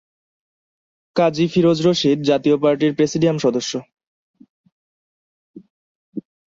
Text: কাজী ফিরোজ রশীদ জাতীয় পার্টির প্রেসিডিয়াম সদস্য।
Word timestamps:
কাজী 1.15 1.45
ফিরোজ 1.47 1.77
রশীদ 1.87 2.19
জাতীয় 2.21 2.55
পার্টির 2.57 2.91
প্রেসিডিয়াম 2.95 3.37
সদস্য। 3.37 3.73